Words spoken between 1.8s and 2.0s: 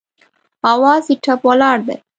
دی